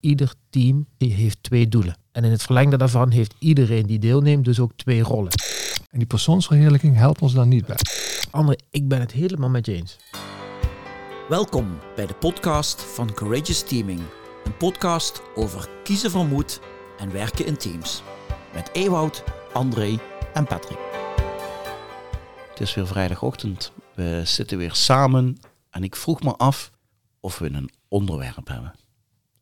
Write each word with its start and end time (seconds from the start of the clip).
Ieder 0.00 0.34
team 0.50 0.86
heeft 0.98 1.42
twee 1.42 1.68
doelen. 1.68 1.96
En 2.12 2.24
in 2.24 2.30
het 2.30 2.42
verlengde 2.42 2.76
daarvan 2.76 3.10
heeft 3.10 3.34
iedereen 3.38 3.86
die 3.86 3.98
deelneemt 3.98 4.44
dus 4.44 4.60
ook 4.60 4.72
twee 4.76 5.02
rollen. 5.02 5.32
En 5.90 5.98
die 5.98 6.06
persoonsverheerlijking 6.06 6.96
helpt 6.96 7.20
ons 7.20 7.34
daar 7.34 7.46
niet 7.46 7.66
bij. 7.66 7.76
André, 8.30 8.56
ik 8.70 8.88
ben 8.88 9.00
het 9.00 9.12
helemaal 9.12 9.48
met 9.48 9.66
je 9.66 9.74
eens. 9.74 9.96
Welkom 11.28 11.78
bij 11.96 12.06
de 12.06 12.14
podcast 12.14 12.82
van 12.82 13.14
Courageous 13.14 13.62
Teaming. 13.62 14.00
Een 14.44 14.56
podcast 14.56 15.22
over 15.34 15.68
kiezen 15.84 16.10
van 16.10 16.28
moed 16.28 16.60
en 16.98 17.12
werken 17.12 17.46
in 17.46 17.56
teams. 17.56 18.02
Met 18.54 18.70
Ewout, 18.72 19.24
André 19.52 19.98
en 20.34 20.46
Patrick. 20.46 20.78
Het 22.50 22.60
is 22.60 22.74
weer 22.74 22.86
vrijdagochtend. 22.86 23.72
We 23.94 24.22
zitten 24.24 24.58
weer 24.58 24.74
samen 24.74 25.38
en 25.70 25.82
ik 25.82 25.96
vroeg 25.96 26.22
me 26.22 26.36
af 26.36 26.70
of 27.20 27.38
we 27.38 27.50
een 27.52 27.70
onderwerp 27.88 28.48
hebben. 28.48 28.74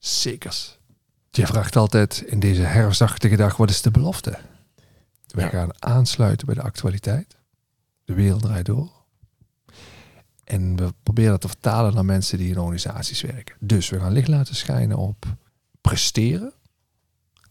Zekers. 0.07 0.79
Je 1.31 1.47
vraagt 1.47 1.77
altijd 1.77 2.21
in 2.27 2.41
deze 2.41 2.63
herfstachtige 2.63 3.37
dag, 3.37 3.57
wat 3.57 3.71
is 3.71 3.83
de 3.83 3.91
belofte? 3.91 4.39
We 5.27 5.41
Ja. 5.41 5.49
gaan 5.49 5.83
aansluiten 5.83 6.47
bij 6.47 6.55
de 6.55 6.63
actualiteit. 6.63 7.37
De 8.05 8.15
wereld 8.15 8.43
draait 8.43 8.67
door. 8.67 8.91
En 10.45 10.77
we 10.77 10.95
proberen 11.03 11.31
dat 11.31 11.41
te 11.41 11.49
vertalen 11.49 11.95
naar 11.95 12.05
mensen 12.05 12.39
die 12.39 12.51
in 12.51 12.59
organisaties 12.59 13.21
werken. 13.21 13.57
Dus 13.61 13.89
we 13.89 13.99
gaan 14.01 14.13
licht 14.13 14.29
laten 14.29 14.55
schijnen 14.57 14.97
op 14.97 15.27
presteren 15.81 16.53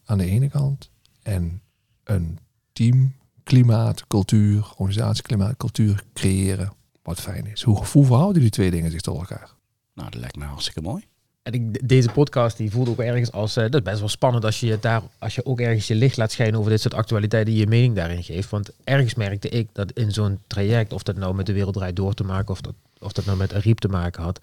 aan 0.06 0.18
de 0.18 0.26
ene 0.26 0.50
kant. 0.50 0.90
En 1.22 1.62
een 2.04 2.40
teamklimaat, 2.74 4.08
cultuur, 4.08 4.74
organisatieklimaat, 4.78 5.58
cultuur 5.58 6.04
creëren. 6.14 6.74
Wat 7.04 7.22
fijn 7.22 7.46
is. 7.46 7.62
Hoe, 7.62 7.86
hoe 7.86 8.06
verhouden 8.06 8.42
die 8.42 8.52
twee 8.52 8.72
dingen 8.72 8.92
zich 8.92 9.02
tot 9.02 9.18
elkaar? 9.18 9.50
Nou, 9.94 10.10
dat 10.10 10.20
lijkt 10.20 10.36
me 10.36 10.46
hartstikke 10.46 10.82
mooi. 10.82 11.08
En 11.46 11.72
deze 11.84 12.12
podcast 12.12 12.58
die 12.58 12.72
voelt 12.72 12.90
ook 12.90 13.00
ergens 13.00 13.32
als, 13.32 13.56
eh, 13.56 13.64
dat 13.64 13.74
is 13.74 13.82
best 13.82 14.00
wel 14.00 14.10
spannend 14.10 14.46
als 14.46 14.60
je, 14.60 14.78
daar, 14.80 15.02
als 15.20 15.36
je 15.36 15.46
ook 15.46 15.60
ergens 15.60 15.88
je 15.88 15.96
licht 15.96 16.18
laat 16.18 16.32
schijnen 16.32 16.60
over 16.60 16.72
dit 16.72 16.82
soort 16.82 16.94
actualiteiten, 16.94 17.54
je 17.54 17.68
mening 17.68 17.96
daarin 17.96 18.24
geeft. 18.24 18.50
Want 18.50 18.72
ergens 18.84 19.16
merkte 19.16 19.50
ik 19.50 19.70
dat 19.74 19.92
in 19.92 20.12
zo'n 20.12 20.40
traject, 20.48 20.94
of 20.94 21.04
dat 21.04 21.16
nou 21.16 21.36
met 21.36 21.46
de 21.46 21.54
wereld 21.54 21.74
draait 21.74 21.96
door 21.96 22.14
te 22.14 22.24
maken, 22.24 22.50
of 22.50 22.62
dat, 22.62 22.74
of 23.00 23.12
dat 23.12 23.26
nou 23.26 23.38
met 23.38 23.54
Ariep 23.54 23.80
te 23.80 23.88
maken 23.88 24.24
had, 24.24 24.40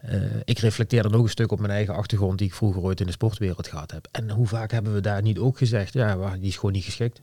eh, 0.00 0.20
ik 0.44 0.58
reflecteer 0.58 1.02
dan 1.02 1.14
ook 1.14 1.22
een 1.22 1.30
stuk 1.30 1.52
op 1.52 1.60
mijn 1.60 1.72
eigen 1.72 1.94
achtergrond 1.94 2.38
die 2.38 2.46
ik 2.46 2.54
vroeger 2.54 2.82
ooit 2.82 3.00
in 3.00 3.06
de 3.06 3.12
sportwereld 3.12 3.68
gehad 3.68 3.90
heb. 3.90 4.08
En 4.10 4.30
hoe 4.30 4.46
vaak 4.46 4.70
hebben 4.70 4.94
we 4.94 5.00
daar 5.00 5.22
niet 5.22 5.38
ook 5.38 5.58
gezegd, 5.58 5.92
ja, 5.92 6.36
die 6.36 6.48
is 6.48 6.56
gewoon 6.56 6.72
niet 6.72 6.84
geschikt. 6.84 7.20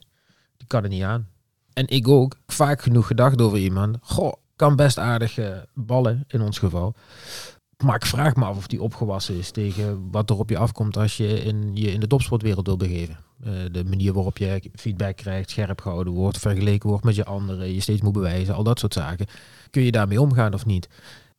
Die 0.57 0.67
kan 0.67 0.83
er 0.83 0.89
niet 0.89 1.03
aan. 1.03 1.27
En 1.73 1.87
ik 1.87 2.07
ook, 2.07 2.37
vaak 2.47 2.81
genoeg 2.81 3.07
gedacht 3.07 3.41
over 3.41 3.57
iemand, 3.57 3.97
goh, 4.01 4.33
kan 4.55 4.75
best 4.75 4.97
aardig 4.97 5.39
ballen 5.73 6.23
in 6.27 6.41
ons 6.41 6.59
geval. 6.59 6.95
Maar 7.83 7.95
ik 7.95 8.05
vraag 8.05 8.35
me 8.35 8.45
af 8.45 8.57
of 8.57 8.67
die 8.67 8.81
opgewassen 8.81 9.37
is 9.37 9.51
tegen 9.51 10.11
wat 10.11 10.29
er 10.29 10.37
op 10.37 10.49
je 10.49 10.57
afkomt 10.57 10.97
als 10.97 11.17
je 11.17 11.43
in, 11.43 11.75
je 11.75 11.91
in 11.91 11.99
de 11.99 12.07
topsportwereld 12.07 12.65
wil 12.65 12.77
begeven. 12.77 13.17
Eh, 13.43 13.51
de 13.71 13.83
manier 13.83 14.13
waarop 14.13 14.37
je 14.37 14.61
feedback 14.73 15.15
krijgt, 15.15 15.49
scherp 15.49 15.81
gehouden 15.81 16.13
wordt, 16.13 16.37
vergeleken 16.37 16.89
wordt 16.89 17.03
met 17.03 17.15
je 17.15 17.25
anderen, 17.25 17.73
je 17.73 17.79
steeds 17.79 18.01
moet 18.01 18.13
bewijzen, 18.13 18.55
al 18.55 18.63
dat 18.63 18.79
soort 18.79 18.93
zaken. 18.93 19.25
Kun 19.69 19.81
je 19.81 19.91
daarmee 19.91 20.21
omgaan 20.21 20.53
of 20.53 20.65
niet? 20.65 20.89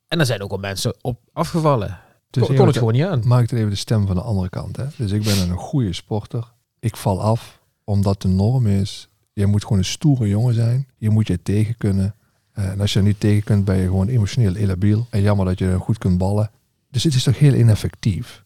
En 0.07 0.19
er 0.19 0.25
zijn 0.25 0.41
ook 0.41 0.51
al 0.51 0.57
mensen 0.57 0.95
op 1.01 1.19
afgevallen. 1.33 1.99
Dus 2.29 2.45
kon, 2.45 2.55
kon 2.55 2.67
het 2.67 2.77
gewoon 2.77 2.93
niet 2.93 3.03
aan. 3.03 3.27
maak 3.27 3.41
het 3.41 3.51
even 3.51 3.69
de 3.69 3.75
stem 3.75 4.07
van 4.07 4.15
de 4.15 4.21
andere 4.21 4.49
kant. 4.49 4.75
Hè? 4.75 4.85
Dus 4.97 5.11
ik 5.11 5.23
ben 5.23 5.49
een 5.49 5.57
goede 5.57 5.93
sporter. 5.93 6.53
Ik 6.79 6.95
val 6.95 7.21
af 7.21 7.59
omdat 7.83 8.21
de 8.21 8.27
norm 8.27 8.67
is. 8.67 9.09
Je 9.33 9.45
moet 9.45 9.63
gewoon 9.63 9.77
een 9.77 9.85
stoere 9.85 10.27
jongen 10.27 10.53
zijn. 10.53 10.87
Je 10.97 11.09
moet 11.09 11.27
je 11.27 11.41
tegen 11.41 11.77
kunnen. 11.77 12.15
Eh, 12.59 12.69
en 12.71 12.79
als 12.81 12.93
je 12.93 12.99
er 12.99 13.05
niet 13.05 13.19
tegen 13.19 13.43
kunt, 13.43 13.65
ben 13.65 13.77
je 13.77 13.83
gewoon 13.85 14.07
emotioneel 14.07 14.55
ilabiel. 14.55 15.07
En 15.09 15.21
jammer 15.21 15.45
dat 15.45 15.59
je 15.59 15.77
goed 15.79 15.97
kunt 15.97 16.17
ballen. 16.17 16.51
Dus 16.91 17.03
het 17.03 17.13
is 17.13 17.23
toch 17.23 17.37
heel 17.39 17.53
ineffectief. 17.53 18.43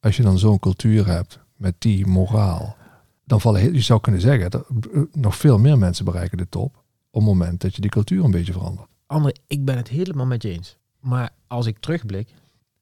Als 0.00 0.16
je 0.16 0.22
dan 0.22 0.38
zo'n 0.38 0.58
cultuur 0.58 1.06
hebt 1.06 1.38
met 1.56 1.74
die 1.78 2.06
moraal. 2.06 2.76
Dan 3.24 3.40
vallen, 3.40 3.60
heel- 3.60 3.72
je 3.72 3.80
zou 3.80 4.00
kunnen 4.00 4.20
zeggen, 4.20 4.50
dat 4.50 4.66
eh, 4.92 5.00
nog 5.12 5.36
veel 5.36 5.58
meer 5.58 5.78
mensen 5.78 6.04
bereiken 6.04 6.38
de 6.38 6.48
top. 6.48 6.74
Op 7.10 7.20
het 7.22 7.30
moment 7.30 7.60
dat 7.60 7.74
je 7.74 7.80
die 7.80 7.90
cultuur 7.90 8.24
een 8.24 8.30
beetje 8.30 8.52
verandert. 8.52 8.88
André, 9.06 9.32
ik 9.46 9.64
ben 9.64 9.76
het 9.76 9.88
helemaal 9.88 10.26
met 10.26 10.42
je 10.42 10.50
eens. 10.50 10.76
Maar 11.00 11.30
als 11.46 11.66
ik 11.66 11.78
terugblik, 11.78 12.28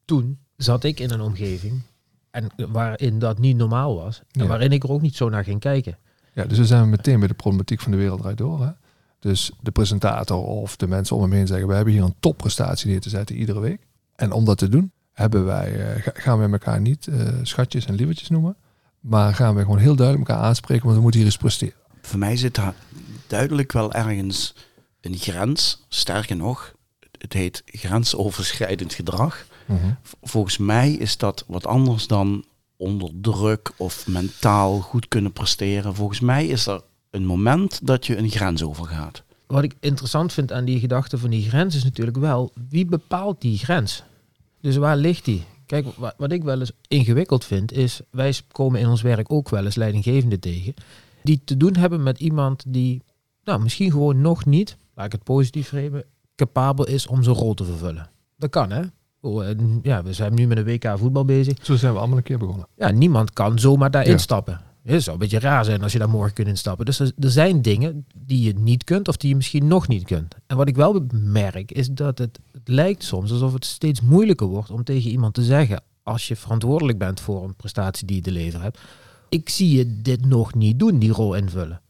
toen 0.04 0.38
zat 0.56 0.84
ik 0.84 1.00
in 1.00 1.10
een 1.10 1.20
omgeving 1.20 1.80
en 2.30 2.48
waarin 2.56 3.18
dat 3.18 3.38
niet 3.38 3.56
normaal 3.56 3.94
was. 3.94 4.22
En 4.30 4.42
Ja. 4.42 4.46
waarin 4.48 4.72
ik 4.72 4.82
er 4.82 4.90
ook 4.90 5.00
niet 5.02 5.16
zo 5.16 5.28
naar 5.28 5.44
ging 5.44 5.60
kijken. 5.60 5.98
Ja, 6.34 6.44
dus 6.44 6.56
dan 6.56 6.66
zijn 6.66 6.82
we 6.82 6.88
meteen 6.88 7.18
bij 7.18 7.28
de 7.28 7.34
problematiek 7.34 7.80
van 7.80 7.90
de 7.92 7.98
wereld 7.98 8.20
draait 8.20 8.38
door. 8.38 8.60
Hè? 8.64 8.70
Dus 9.24 9.50
de 9.60 9.70
presentator 9.70 10.44
of 10.44 10.76
de 10.76 10.86
mensen 10.86 11.16
om 11.16 11.22
hem 11.22 11.32
heen 11.32 11.46
zeggen, 11.46 11.68
we 11.68 11.74
hebben 11.74 11.92
hier 11.94 12.02
een 12.02 12.14
topprestatie 12.20 12.90
neer 12.90 13.00
te 13.00 13.08
zetten 13.08 13.36
iedere 13.36 13.60
week. 13.60 13.80
En 14.16 14.32
om 14.32 14.44
dat 14.44 14.58
te 14.58 14.68
doen, 14.68 14.92
hebben 15.12 15.44
wij, 15.44 15.86
eh, 15.94 16.02
ga- 16.02 16.10
gaan 16.14 16.38
we 16.40 16.48
elkaar 16.52 16.80
niet 16.80 17.06
eh, 17.06 17.28
schatjes 17.42 17.86
en 17.86 17.94
lievertjes 17.94 18.28
noemen. 18.28 18.56
Maar 19.00 19.34
gaan 19.34 19.54
we 19.54 19.60
gewoon 19.60 19.78
heel 19.78 19.96
duidelijk 19.96 20.28
elkaar 20.28 20.44
aanspreken, 20.44 20.82
want 20.84 20.96
we 20.96 21.02
moeten 21.02 21.20
hier 21.20 21.28
eens 21.28 21.38
presteren. 21.38 21.74
Voor 22.02 22.18
mij 22.18 22.36
zit 22.36 22.54
daar 22.54 22.74
duidelijk 23.26 23.72
wel 23.72 23.92
ergens 23.92 24.54
een 25.00 25.16
grens. 25.16 25.84
Sterker 25.88 26.36
nog, 26.36 26.74
het 27.18 27.32
heet 27.32 27.62
grensoverschrijdend 27.66 28.92
gedrag. 28.94 29.46
V- 30.02 30.12
Volgens 30.22 30.58
mij 30.58 30.92
is 30.92 31.16
dat 31.16 31.44
wat 31.46 31.66
anders 31.66 32.06
dan 32.06 32.44
onder 32.76 33.10
druk 33.20 33.72
of 33.76 34.06
mentaal 34.06 34.80
goed 34.80 35.08
kunnen 35.08 35.32
presteren. 35.32 35.94
Volgens 35.94 36.20
mij 36.20 36.46
is 36.46 36.66
er 36.66 36.82
een 37.14 37.26
moment 37.26 37.86
dat 37.86 38.06
je 38.06 38.16
een 38.16 38.28
grens 38.30 38.62
overgaat. 38.62 39.22
Wat 39.46 39.62
ik 39.62 39.74
interessant 39.80 40.32
vind 40.32 40.52
aan 40.52 40.64
die 40.64 40.80
gedachte 40.80 41.18
van 41.18 41.30
die 41.30 41.48
grens 41.48 41.76
is 41.76 41.84
natuurlijk 41.84 42.16
wel, 42.16 42.52
wie 42.68 42.86
bepaalt 42.86 43.40
die 43.40 43.58
grens? 43.58 44.02
Dus 44.60 44.76
waar 44.76 44.96
ligt 44.96 45.24
die? 45.24 45.44
Kijk, 45.66 45.86
wa- 45.96 46.14
wat 46.16 46.32
ik 46.32 46.42
wel 46.42 46.60
eens 46.60 46.72
ingewikkeld 46.88 47.44
vind, 47.44 47.72
is 47.72 48.00
wij 48.10 48.34
komen 48.52 48.80
in 48.80 48.88
ons 48.88 49.02
werk 49.02 49.32
ook 49.32 49.48
wel 49.48 49.64
eens 49.64 49.74
leidinggevenden 49.74 50.40
tegen, 50.40 50.74
die 51.22 51.40
te 51.44 51.56
doen 51.56 51.76
hebben 51.76 52.02
met 52.02 52.20
iemand 52.20 52.64
die, 52.68 53.02
nou, 53.44 53.62
misschien 53.62 53.90
gewoon 53.90 54.20
nog 54.20 54.44
niet, 54.44 54.76
laat 54.94 55.06
ik 55.06 55.12
het 55.12 55.22
positief 55.24 55.68
framen, 55.68 56.04
capabel 56.36 56.86
is 56.86 57.06
om 57.06 57.22
zijn 57.22 57.36
rol 57.36 57.54
te 57.54 57.64
vervullen. 57.64 58.08
Dat 58.36 58.50
kan, 58.50 58.70
hè? 58.70 58.82
Oh, 59.20 59.44
Ja, 59.82 60.02
we 60.02 60.12
zijn 60.12 60.34
nu 60.34 60.46
met 60.46 60.58
een 60.58 60.64
WK 60.64 60.94
voetbal 60.98 61.24
bezig. 61.24 61.58
Zo 61.62 61.76
zijn 61.76 61.92
we 61.92 61.98
allemaal 61.98 62.16
een 62.16 62.22
keer 62.22 62.38
begonnen. 62.38 62.66
Ja, 62.76 62.90
niemand 62.90 63.32
kan 63.32 63.58
zomaar 63.58 63.90
daar 63.90 64.04
Ja. 64.06 64.10
instappen. 64.12 64.60
Het 64.92 65.02
zou 65.02 65.16
een 65.16 65.22
beetje 65.22 65.38
raar 65.38 65.64
zijn 65.64 65.82
als 65.82 65.92
je 65.92 65.98
daar 65.98 66.08
morgen 66.08 66.32
kunt 66.32 66.48
instappen. 66.48 66.86
Dus 66.86 66.98
er, 66.98 67.12
zijn 67.18 67.62
dingen 67.62 68.06
die 68.14 68.42
je 68.42 68.54
niet 68.54 68.84
kunt 68.84 69.08
of 69.08 69.16
die 69.16 69.28
je 69.28 69.36
misschien 69.36 69.66
nog 69.66 69.88
niet 69.88 70.04
kunt. 70.04 70.34
En 70.46 70.56
wat 70.56 70.68
ik 70.68 70.76
wel 70.76 71.06
merk 71.12 71.72
is 71.72 71.88
dat 71.88 72.18
het, 72.18 72.38
het 72.52 72.68
lijkt 72.68 73.04
soms 73.04 73.30
alsof 73.30 73.52
het 73.52 73.64
steeds 73.64 74.00
moeilijker 74.00 74.46
wordt 74.46 74.70
om 74.70 74.84
tegen 74.84 75.10
iemand 75.10 75.34
te 75.34 75.42
zeggen, 75.42 75.82
als 76.02 76.28
je 76.28 76.36
verantwoordelijk 76.36 76.98
bent 76.98 77.20
voor 77.20 77.44
een 77.44 77.54
prestatie 77.54 78.06
die 78.06 78.16
je 78.16 78.22
te 78.22 78.32
leveren 78.32 78.60
hebt, 78.60 78.80
ik 79.28 79.48
zie 79.48 79.76
je 79.76 80.00
dit 80.02 80.26
nog 80.26 80.54
niet 80.54 80.78
doen, 80.78 80.98
die 80.98 81.12
rol 81.12 81.34
invullen. 81.34 81.80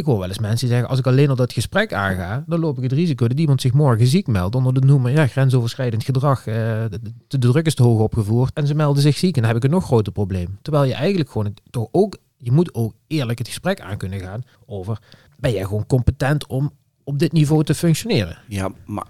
Ik 0.00 0.06
hoor 0.06 0.18
wel 0.18 0.28
eens 0.28 0.38
mensen 0.38 0.58
die 0.58 0.68
zeggen, 0.68 0.88
als 0.88 0.98
ik 0.98 1.06
alleen 1.06 1.28
al 1.28 1.36
dat 1.36 1.52
gesprek 1.52 1.92
aanga, 1.92 2.44
dan 2.46 2.60
loop 2.60 2.76
ik 2.76 2.82
het 2.82 2.92
risico 2.92 3.28
dat 3.28 3.38
iemand 3.38 3.60
zich 3.60 3.72
morgen 3.72 4.06
ziek 4.06 4.26
meldt 4.26 4.54
onder 4.54 4.74
de 4.74 4.80
noemer 4.80 5.12
ja, 5.12 5.26
grensoverschrijdend 5.26 6.04
gedrag. 6.04 6.46
eh, 6.46 6.54
de, 7.28 7.38
druk 7.38 7.66
is 7.66 7.74
te 7.74 7.82
hoog 7.82 8.00
opgevoerd 8.00 8.52
en 8.52 8.66
ze 8.66 8.74
melden 8.74 9.02
zich 9.02 9.16
ziek 9.16 9.36
en 9.36 9.42
dan 9.42 9.50
heb 9.50 9.56
ik 9.56 9.64
een 9.64 9.70
nog 9.70 9.84
groter 9.84 10.12
probleem. 10.12 10.58
Terwijl 10.62 10.84
je 10.84 10.94
eigenlijk 10.94 11.30
gewoon 11.30 11.46
het, 11.46 11.60
toch 11.70 11.88
ook, 11.90 12.18
je 12.36 12.52
moet 12.52 12.74
ook 12.74 12.94
eerlijk 13.06 13.38
het 13.38 13.48
gesprek 13.48 13.80
aan 13.80 13.96
kunnen 13.96 14.20
gaan 14.20 14.42
over, 14.66 14.98
ben 15.36 15.52
jij 15.52 15.64
gewoon 15.64 15.86
competent 15.86 16.46
om 16.46 16.72
op 17.04 17.18
dit 17.18 17.32
niveau 17.32 17.64
te 17.64 17.74
functioneren? 17.74 18.38
Ja, 18.48 18.70
maar 18.86 19.06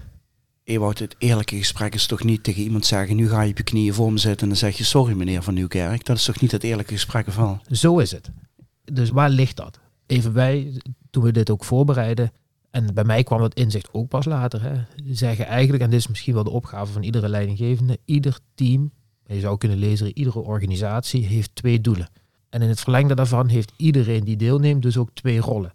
Ewout, 0.64 0.98
het 0.98 1.14
eerlijke 1.18 1.56
gesprek 1.56 1.94
is 1.94 2.06
toch 2.06 2.24
niet 2.24 2.42
tegen 2.44 2.62
iemand 2.62 2.86
zeggen... 2.86 3.16
nu 3.16 3.28
ga 3.28 3.42
je 3.42 3.50
op 3.50 3.56
je 3.56 3.62
knieën 3.62 3.94
voor 3.94 4.12
me 4.12 4.18
zitten 4.18 4.42
en 4.42 4.48
dan 4.48 4.56
zeg 4.56 4.76
je... 4.76 4.84
sorry 4.84 5.14
meneer 5.14 5.42
Van 5.42 5.54
Nieuwkerk. 5.54 6.04
Dat 6.04 6.16
is 6.16 6.24
toch 6.24 6.40
niet 6.40 6.52
het 6.52 6.64
eerlijke 6.64 6.92
gesprek 6.92 7.26
ervan? 7.26 7.60
Zo 7.70 7.98
is 7.98 8.10
het. 8.10 8.30
Dus 8.92 9.10
waar 9.10 9.30
ligt 9.30 9.56
dat? 9.56 9.80
Even 10.10 10.32
wij, 10.32 10.80
toen 11.10 11.22
we 11.22 11.32
dit 11.32 11.50
ook 11.50 11.64
voorbereiden, 11.64 12.32
en 12.70 12.94
bij 12.94 13.04
mij 13.04 13.22
kwam 13.22 13.40
dat 13.40 13.54
inzicht 13.54 13.88
ook 13.92 14.08
pas 14.08 14.24
later, 14.24 14.62
hè, 14.62 14.74
zeggen 15.12 15.46
eigenlijk, 15.46 15.82
en 15.82 15.90
dit 15.90 15.98
is 15.98 16.08
misschien 16.08 16.34
wel 16.34 16.44
de 16.44 16.50
opgave 16.50 16.92
van 16.92 17.02
iedere 17.02 17.28
leidinggevende, 17.28 17.98
ieder 18.04 18.38
team, 18.54 18.92
je 19.26 19.40
zou 19.40 19.58
kunnen 19.58 19.78
lezen, 19.78 20.18
iedere 20.18 20.38
organisatie 20.38 21.26
heeft 21.26 21.54
twee 21.54 21.80
doelen. 21.80 22.08
En 22.48 22.62
in 22.62 22.68
het 22.68 22.80
verlengde 22.80 23.14
daarvan 23.14 23.48
heeft 23.48 23.72
iedereen 23.76 24.24
die 24.24 24.36
deelneemt 24.36 24.82
dus 24.82 24.96
ook 24.96 25.10
twee 25.14 25.40
rollen. 25.40 25.72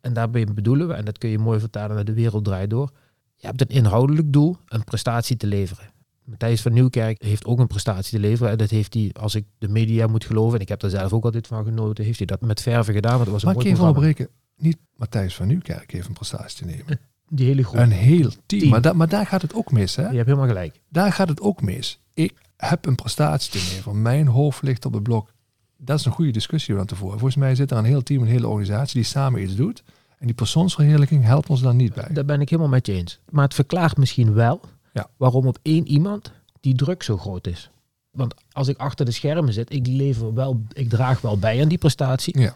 En 0.00 0.12
daarbij 0.12 0.44
bedoelen 0.44 0.88
we, 0.88 0.94
en 0.94 1.04
dat 1.04 1.18
kun 1.18 1.30
je 1.30 1.38
mooi 1.38 1.60
vertalen 1.60 1.96
naar 1.96 2.04
de 2.04 2.12
wereld 2.12 2.44
draait 2.44 2.70
door, 2.70 2.90
je 3.36 3.46
hebt 3.46 3.60
een 3.60 3.76
inhoudelijk 3.76 4.32
doel, 4.32 4.56
een 4.66 4.84
prestatie 4.84 5.36
te 5.36 5.46
leveren. 5.46 5.90
Matthijs 6.26 6.62
van 6.62 6.72
Nieuwkerk 6.72 7.22
heeft 7.22 7.44
ook 7.44 7.58
een 7.58 7.66
prestatie 7.66 8.10
te 8.10 8.18
leveren. 8.26 8.52
En 8.52 8.58
dat 8.58 8.70
heeft 8.70 8.94
hij, 8.94 9.10
als 9.20 9.34
ik 9.34 9.44
de 9.58 9.68
media 9.68 10.06
moet 10.06 10.24
geloven, 10.24 10.54
en 10.54 10.60
ik 10.60 10.68
heb 10.68 10.80
daar 10.80 10.90
zelf 10.90 11.12
ook 11.12 11.24
altijd 11.24 11.46
van 11.46 11.64
genoten, 11.64 12.04
heeft 12.04 12.18
hij 12.18 12.26
dat 12.26 12.40
met 12.40 12.62
verven 12.62 12.94
gedaan. 12.94 13.12
Want 13.12 13.22
het 13.24 13.32
was 13.32 13.42
een 13.42 13.48
ik 13.48 13.54
mooi 13.54 13.66
even 13.66 13.78
programma. 13.78 14.06
onderbreken. 14.06 14.34
Niet 14.56 14.78
Matthijs 14.96 15.34
van 15.34 15.46
Nieuwkerk 15.46 15.90
heeft 15.92 16.06
een 16.08 16.12
prestatie 16.14 16.58
te 16.58 16.64
nemen. 16.64 17.00
Die 17.28 17.46
hele 17.46 17.64
groep. 17.64 17.80
Een 17.80 17.90
heel 17.90 18.28
team. 18.30 18.42
Team. 18.46 18.68
Maar, 18.68 18.80
da- 18.80 18.92
maar 18.92 19.08
daar 19.08 19.26
gaat 19.26 19.42
het 19.42 19.54
ook 19.54 19.72
mis. 19.72 19.96
Hè? 19.96 20.02
Je 20.08 20.14
hebt 20.14 20.26
helemaal 20.26 20.46
gelijk. 20.48 20.80
Daar 20.88 21.12
gaat 21.12 21.28
het 21.28 21.40
ook 21.40 21.62
mis. 21.62 22.00
Ik 22.14 22.34
heb 22.56 22.86
een 22.86 22.94
prestatie 22.94 23.50
te 23.50 23.58
leveren. 23.58 24.02
Mijn 24.02 24.26
hoofd 24.26 24.62
ligt 24.62 24.84
op 24.84 24.92
het 24.92 25.02
blok. 25.02 25.32
Dat 25.78 25.98
is 25.98 26.04
een 26.04 26.12
goede 26.12 26.30
discussie 26.30 26.74
van 26.74 26.86
tevoren. 26.86 27.18
Volgens 27.18 27.36
mij 27.40 27.54
zit 27.54 27.70
er 27.70 27.76
een 27.76 27.84
heel 27.84 28.02
team, 28.02 28.22
een 28.22 28.28
hele 28.28 28.48
organisatie 28.48 28.94
die 28.94 29.04
samen 29.10 29.42
iets 29.42 29.54
doet. 29.54 29.82
En 30.18 30.26
die 30.26 30.34
persoonsverheerlijking 30.34 31.24
helpt 31.24 31.48
ons 31.48 31.62
daar 31.62 31.74
niet 31.74 31.94
bij. 31.94 32.08
Daar 32.12 32.24
ben 32.24 32.40
ik 32.40 32.48
helemaal 32.48 32.70
met 32.70 32.86
je 32.86 32.92
eens. 32.92 33.20
Maar 33.30 33.44
het 33.44 33.54
verklaart 33.54 33.96
misschien 33.96 34.32
wel 34.34 34.60
Ja. 34.96 35.10
waarom 35.16 35.46
op 35.46 35.58
één 35.62 35.86
iemand 35.88 36.32
die 36.60 36.74
druk 36.74 37.02
zo 37.02 37.16
groot 37.16 37.46
is. 37.46 37.70
Want 38.10 38.34
als 38.52 38.68
ik 38.68 38.78
achter 38.78 39.04
de 39.04 39.12
schermen 39.12 39.52
zit, 39.52 39.72
ik 39.72 39.86
lever 39.86 40.34
wel, 40.34 40.62
ik 40.72 40.88
draag 40.88 41.20
wel 41.20 41.38
bij 41.38 41.62
aan 41.62 41.68
die 41.68 41.78
prestatie. 41.78 42.40
Ja. 42.40 42.54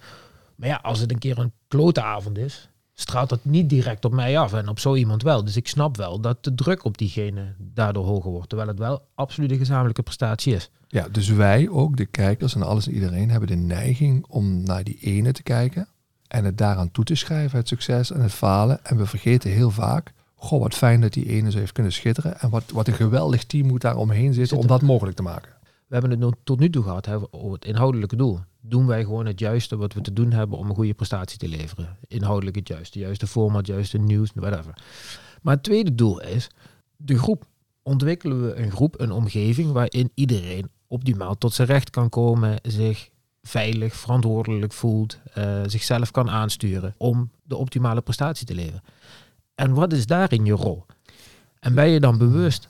Maar 0.55 0.69
ja, 0.69 0.81
als 0.83 0.99
het 0.99 1.11
een 1.11 1.19
keer 1.19 1.39
een 1.39 1.53
klote 1.69 2.03
avond 2.03 2.39
is, 2.39 2.69
straalt 2.95 3.29
dat 3.29 3.39
niet 3.43 3.69
direct 3.69 4.05
op 4.05 4.13
mij 4.13 4.39
af 4.39 4.53
en 4.53 4.69
op 4.69 4.79
zo 4.79 4.95
iemand 4.95 5.23
wel. 5.23 5.45
Dus 5.45 5.57
ik 5.57 5.69
snap 5.69 5.97
wel 5.97 6.21
dat 6.21 6.45
de 6.45 6.55
druk 6.55 6.85
op 6.85 6.99
diegene 6.99 7.55
daardoor 7.59 8.05
hoger 8.05 8.31
wordt. 8.31 8.49
Terwijl 8.49 8.71
het 8.71 8.79
wel 8.79 9.03
absoluut 9.15 9.51
een 9.51 9.59
gezamenlijke 9.59 10.03
prestatie 10.03 10.55
is. 10.55 10.71
Ja, 10.89 11.09
dus 11.09 11.29
wij 11.29 11.69
ook, 11.69 11.97
de 11.97 12.07
kijkers 12.07 12.55
en 12.55 12.63
alles 12.63 12.87
en 12.87 12.95
iedereen, 12.95 13.31
hebben 13.31 13.49
de 13.49 13.57
neiging 13.57 14.27
om 14.29 14.63
naar 14.63 14.85
die 14.85 14.99
ene 14.99 15.33
te 15.33 15.43
kijken 15.43 15.89
en 16.29 16.45
het 16.45 16.59
daaraan 16.59 16.91
toe 16.91 17.05
te 17.05 17.15
schrijven, 17.15 17.59
het 17.59 17.69
succes 17.69 18.11
en 18.13 18.21
het 18.21 18.33
falen. 18.33 18.85
En 18.85 18.97
we 18.97 19.07
vergeten 19.07 19.51
heel 19.51 19.71
vaak, 19.71 20.13
goh, 20.41 20.61
wat 20.61 20.75
fijn 20.75 21.01
dat 21.01 21.13
die 21.13 21.29
ene 21.29 21.51
zo 21.51 21.59
heeft 21.59 21.73
kunnen 21.73 21.93
schitteren. 21.93 22.41
En 22.41 22.51
wat, 22.51 22.71
wat 22.71 22.89
een 22.89 22.95
geweldig 22.95 23.45
team 23.45 23.67
moet 23.67 23.81
daar 23.81 23.97
omheen 23.97 24.35
zitten 24.35 24.57
om 24.57 24.67
dat 24.67 24.83
mogelijk 24.83 25.17
te 25.17 25.23
maken. 25.23 25.53
We 25.87 25.97
hebben 25.97 26.21
het 26.21 26.37
tot 26.45 26.59
nu 26.59 26.71
toe 26.71 26.83
gehad 26.83 27.07
hè, 27.07 27.17
over 27.31 27.53
het 27.53 27.65
inhoudelijke 27.65 28.17
doel. 28.17 28.41
Doen 28.61 28.87
wij 28.87 29.05
gewoon 29.05 29.27
het 29.27 29.39
juiste 29.39 29.77
wat 29.77 29.93
we 29.93 30.01
te 30.01 30.13
doen 30.13 30.33
hebben 30.33 30.59
om 30.59 30.69
een 30.69 30.75
goede 30.75 30.95
prestatie 30.95 31.39
te 31.39 31.49
leveren? 31.49 31.97
Inhoudelijk 32.07 32.57
het 32.57 32.69
juiste, 32.69 32.99
juiste 32.99 33.27
format, 33.27 33.67
juiste 33.67 33.99
nieuws, 33.99 34.31
whatever. 34.35 34.83
Maar 35.43 35.55
het 35.55 35.63
tweede 35.63 35.95
doel 35.95 36.21
is 36.21 36.51
de 36.97 37.19
groep. 37.19 37.45
Ontwikkelen 37.83 38.47
we 38.47 38.55
een 38.55 38.71
groep, 38.71 39.01
een 39.01 39.13
omgeving 39.13 39.73
waarin 39.73 40.11
iedereen 40.15 40.71
optimaal 40.87 41.39
tot 41.39 41.53
zijn 41.53 41.69
recht 41.69 41.91
kan 41.91 42.09
komen, 42.09 42.59
zich 42.63 43.11
veilig, 43.43 43.95
verantwoordelijk 43.97 44.73
voelt, 44.73 45.19
eh, 45.35 45.61
zichzelf 45.67 46.11
kan 46.11 46.31
aansturen 46.31 46.95
om 46.97 47.31
de 47.43 47.57
optimale 47.57 48.01
prestatie 48.01 48.47
te 48.47 48.55
leveren. 48.55 48.83
En 49.61 49.75
wat 49.75 49.93
is 49.93 50.07
daarin 50.07 50.45
je 50.45 50.53
rol? 50.53 50.85
En 51.59 51.75
ben 51.75 51.89
je 51.89 52.01
dan 52.01 52.19
bewust 52.19 52.69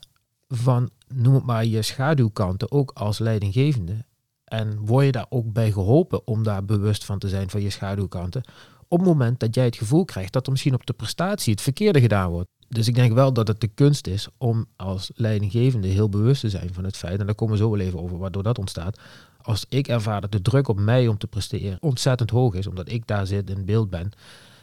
van, 0.48 0.90
noem 1.14 1.34
het 1.34 1.44
maar, 1.44 1.64
je 1.64 1.82
schaduwkanten 1.82 2.70
ook 2.70 2.90
als 2.94 3.19
leidinggevende? 3.19 4.04
En 4.44 4.78
word 4.78 5.04
je 5.04 5.12
daar 5.12 5.26
ook 5.28 5.52
bij 5.52 5.72
geholpen 5.72 6.26
om 6.26 6.42
daar 6.42 6.64
bewust 6.64 7.04
van 7.04 7.19
te 7.19 7.28
zijn 7.28 7.50
van 7.50 7.62
je 7.62 7.70
schaduwkanten? 7.70 8.42
Op 8.88 8.98
het 8.98 9.08
moment 9.08 9.40
dat 9.40 9.54
jij 9.54 9.64
het 9.64 9.76
gevoel 9.76 10.04
krijgt 10.04 10.32
dat 10.32 10.44
er 10.46 10.52
misschien 10.52 10.75
op 10.75 10.87
de 10.87 10.92
prestatie 10.92 11.52
het 11.52 11.62
verkeerde 11.62 12.00
gedaan 12.00 12.31
wordt. 12.31 12.48
Dus 12.69 12.88
ik 12.88 12.94
denk 12.94 13.12
wel 13.12 13.32
dat 13.32 13.48
het 13.48 13.60
de 13.60 13.69
kunst 13.69 14.06
is 14.06 14.28
om 14.38 14.66
als 14.76 15.10
leidinggevende 15.14 15.88
heel 15.88 16.08
bewust 16.08 16.40
te 16.40 16.50
zijn 16.50 16.75
van 16.75 16.84
het 16.84 16.96
feit, 16.96 17.20
en 17.20 17.26
daar 17.26 17.34
komen 17.34 17.54
we 17.54 17.60
zo 17.60 17.70
wel 17.70 17.81
even 17.81 18.00
over 18.00 18.19
waardoor 18.19 18.43
dat 18.43 18.58
ontstaat. 18.58 19.00
Als 19.43 19.64
ik 19.69 19.88
ervaar 19.88 20.20
dat 20.20 20.32
de 20.32 20.43
druk 20.43 20.69
op 20.69 20.78
mij 20.78 21.08
om 21.08 21.19
te 21.19 21.26
presteren 21.26 21.78
ontzettend 21.81 22.31
hoog 22.31 22.54
is, 22.54 22.66
omdat 22.66 22.90
ik 22.90 23.06
daar 23.06 23.26
zit 23.26 23.50
in 23.50 23.64
beeld 23.64 23.90
ben, 23.90 24.10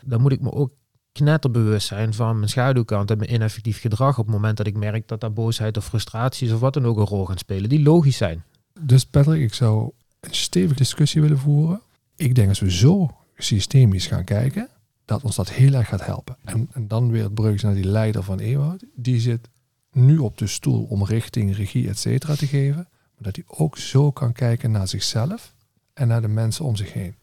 dan 0.06 0.21
moet 0.21 0.31
ik 0.31 0.41
me 0.41 0.51
ook 0.51 0.71
knetterbewust 1.18 1.88
zijn 1.88 2.14
van 2.14 2.38
mijn 2.38 2.50
schaduwkant 2.50 3.12
en 3.12 3.18
mijn 3.18 3.34
ineffectief 3.34 3.80
gedrag 3.80 4.18
op 4.18 4.25
het 4.25 4.36
moment 4.36 4.58
dat 4.58 4.68
ik 4.68 4.78
merk 4.78 5.08
dat 5.08 5.22
daar 5.22 5.34
boosheid 5.34 5.78
of 5.78 5.86
frustraties 5.86 6.52
of 6.52 6.60
wat 6.60 6.74
dan 6.74 6.86
ook 6.86 6.98
een 6.98 7.06
rol 7.06 7.25
gaan 7.25 7.38
spelen, 7.38 7.69
die 7.69 7.81
logisch 7.81 8.18
zijn. 8.18 8.44
Dus 8.80 9.06
Patrick, 9.06 9.42
ik 9.42 9.54
zou 9.54 9.92
een 10.19 10.36
stevige 10.36 10.75
discussie 10.75 11.22
willen 11.22 11.40
voeren. 11.40 11.81
Ik 12.16 12.36
denk 12.36 12.50
als 12.50 12.60
we 12.60 12.72
zo 12.72 13.16
systemisch 13.36 14.08
gaan 14.08 14.24
kijken, 14.24 14.69
dat 15.06 15.24
ons 15.24 15.36
dat 15.36 15.50
heel 15.50 15.74
erg 15.74 15.88
gaat 15.88 16.06
helpen. 16.06 16.38
En, 16.44 16.69
en 16.72 16.88
dan 16.88 17.12
weer 17.12 17.24
het 17.24 17.34
bruggetje 17.34 17.68
naar 17.68 17.75
die 17.75 17.88
leider 17.88 18.24
van 18.24 18.40
Ewoud. 18.40 18.84
Die 18.96 19.19
zit 19.19 19.50
nu 19.92 20.18
op 20.18 20.38
de 20.38 20.48
stoel 20.48 20.84
om 20.84 21.04
richting, 21.04 21.56
regie, 21.56 21.90
et 21.90 22.00
cetera 22.00 22.36
te 22.36 22.48
geven. 22.48 22.88
Maar 23.16 23.31
dat 23.31 23.36
hij 23.36 23.46
ook 23.48 23.78
zo 23.78 24.12
kan 24.12 24.34
kijken 24.34 24.72
naar 24.72 24.88
zichzelf 24.88 25.54
en 25.94 26.08
naar 26.08 26.22
de 26.22 26.28
mensen 26.28 26.66
om 26.66 26.75
zich 26.75 26.94
heen. 26.94 27.16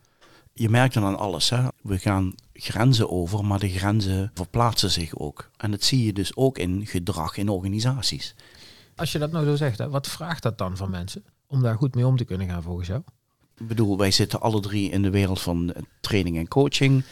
Je 0.55 0.69
merkt 0.69 0.95
dan 0.95 1.05
aan 1.05 1.19
alles. 1.19 1.51
Hè? 1.51 1.63
We 1.83 1.99
gaan 1.99 2.35
grenzen 2.53 3.11
over, 3.11 3.45
maar 3.45 3.59
de 3.59 3.69
grenzen 3.69 4.31
verplaatsen 4.35 4.91
zich 4.91 5.17
ook. 5.17 5.51
En 5.57 5.71
dat 5.71 5.83
zie 5.83 6.05
je 6.05 6.13
dus 6.13 6.37
ook 6.37 6.59
in 6.59 6.87
gedrag 6.87 7.37
in 7.37 7.49
organisaties. 7.49 8.35
Als 8.97 9.13
je 9.13 9.19
dat 9.19 9.33
nou 9.33 9.45
zo 9.45 9.57
zegt, 9.57 9.79
hè, 9.79 9.89
wat 9.89 10.09
vraagt 10.09 10.43
dat 10.43 10.59
dan 10.59 10.77
van 10.77 10.91
mensen 10.91 11.25
om 11.47 11.63
daar 11.63 11.77
goed 11.77 11.95
mee 11.95 12.07
om 12.07 12.17
te 12.17 12.25
kunnen 12.25 12.49
gaan 12.49 12.63
volgens 12.63 12.89
jou? 12.89 13.03
Ik 13.57 13.67
bedoel, 13.69 13.99
wij 13.99 14.11
zitten 14.11 14.41
alle 14.41 14.61
drie 14.61 14.91
in 14.91 15.03
de 15.03 15.11
wereld 15.11 15.41
van 15.41 15.75
training 16.01 16.37
en 16.37 16.49
coaching. 16.49 17.05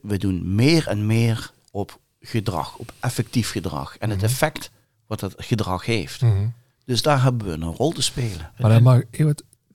We 0.00 0.18
doen 0.18 0.54
meer 0.54 0.86
en 0.88 1.06
meer 1.06 1.50
op 1.70 1.98
gedrag, 2.20 2.76
op 2.76 2.92
effectief 3.00 3.50
gedrag. 3.50 3.96
En 3.98 4.10
het 4.10 4.18
Mhm. 4.18 4.26
effect 4.26 4.70
wat 5.06 5.20
dat 5.20 5.34
gedrag 5.36 5.84
heeft. 5.84 6.22
Dus 6.84 7.02
daar 7.02 7.22
hebben 7.22 7.46
we 7.46 7.52
een 7.52 7.74
rol 7.74 7.92
te 7.92 8.02
spelen. 8.02 8.52
Maar 8.58 8.70
dan 8.70 8.82
mag, 8.82 9.02